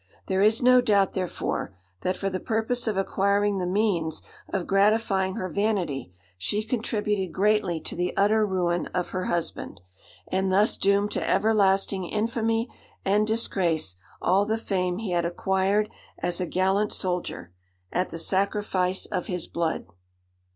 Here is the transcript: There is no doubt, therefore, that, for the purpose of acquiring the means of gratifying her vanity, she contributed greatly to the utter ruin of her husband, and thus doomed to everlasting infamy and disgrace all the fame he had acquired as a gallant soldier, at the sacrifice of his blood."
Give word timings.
There 0.25 0.41
is 0.41 0.63
no 0.63 0.81
doubt, 0.81 1.13
therefore, 1.13 1.75
that, 2.01 2.17
for 2.17 2.27
the 2.27 2.39
purpose 2.39 2.87
of 2.87 2.97
acquiring 2.97 3.59
the 3.59 3.67
means 3.67 4.23
of 4.49 4.65
gratifying 4.65 5.35
her 5.35 5.47
vanity, 5.47 6.11
she 6.39 6.63
contributed 6.63 7.31
greatly 7.31 7.79
to 7.81 7.95
the 7.95 8.17
utter 8.17 8.43
ruin 8.43 8.87
of 8.95 9.09
her 9.09 9.25
husband, 9.25 9.79
and 10.27 10.51
thus 10.51 10.75
doomed 10.75 11.11
to 11.11 11.29
everlasting 11.29 12.05
infamy 12.05 12.67
and 13.05 13.27
disgrace 13.27 13.95
all 14.19 14.43
the 14.43 14.57
fame 14.57 14.97
he 14.97 15.11
had 15.11 15.23
acquired 15.23 15.87
as 16.17 16.41
a 16.41 16.47
gallant 16.47 16.91
soldier, 16.91 17.51
at 17.91 18.09
the 18.09 18.17
sacrifice 18.17 19.05
of 19.05 19.27
his 19.27 19.45
blood." 19.45 19.85